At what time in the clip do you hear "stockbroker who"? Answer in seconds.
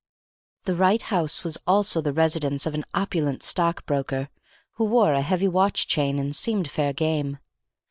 3.43-4.85